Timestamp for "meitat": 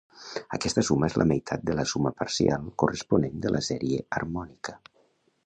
1.31-1.67